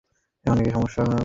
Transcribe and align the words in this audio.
এখন 0.45 0.57
সমস্যা 0.69 1.01
কি? 1.03 1.19